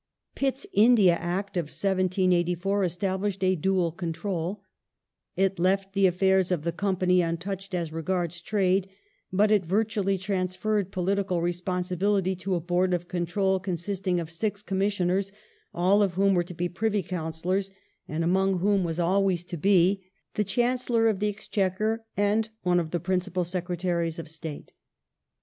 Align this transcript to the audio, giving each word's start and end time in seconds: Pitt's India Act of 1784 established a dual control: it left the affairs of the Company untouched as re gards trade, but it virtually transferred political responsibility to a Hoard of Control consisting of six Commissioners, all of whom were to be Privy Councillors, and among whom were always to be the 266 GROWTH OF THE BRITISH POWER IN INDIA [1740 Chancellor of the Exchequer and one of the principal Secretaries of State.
Pitt's 0.33 0.65
India 0.73 1.13
Act 1.13 1.57
of 1.57 1.65
1784 1.65 2.83
established 2.83 3.43
a 3.43 3.55
dual 3.55 3.91
control: 3.91 4.63
it 5.35 5.59
left 5.59 5.93
the 5.93 6.07
affairs 6.07 6.51
of 6.51 6.63
the 6.63 6.71
Company 6.71 7.21
untouched 7.21 7.75
as 7.75 7.93
re 7.93 8.01
gards 8.01 8.41
trade, 8.41 8.89
but 9.31 9.51
it 9.51 9.63
virtually 9.63 10.17
transferred 10.17 10.91
political 10.91 11.39
responsibility 11.39 12.35
to 12.37 12.55
a 12.55 12.63
Hoard 12.67 12.95
of 12.95 13.07
Control 13.07 13.59
consisting 13.59 14.19
of 14.19 14.31
six 14.31 14.63
Commissioners, 14.63 15.31
all 15.71 16.01
of 16.01 16.13
whom 16.15 16.33
were 16.33 16.43
to 16.45 16.55
be 16.55 16.67
Privy 16.67 17.03
Councillors, 17.03 17.69
and 18.07 18.23
among 18.23 18.57
whom 18.57 18.83
were 18.83 18.99
always 18.99 19.45
to 19.45 19.55
be 19.55 20.03
the 20.33 20.43
266 20.43 20.47
GROWTH 20.47 20.47
OF 20.47 20.47
THE 20.47 20.47
BRITISH 20.47 20.55
POWER 20.55 20.57
IN 20.57 20.57
INDIA 20.57 20.57
[1740 20.57 20.57
Chancellor 20.57 21.07
of 21.09 21.19
the 21.19 21.29
Exchequer 21.29 22.05
and 22.17 22.49
one 22.63 22.79
of 22.79 22.89
the 22.89 22.99
principal 22.99 23.43
Secretaries 23.43 24.17
of 24.17 24.27
State. 24.27 24.71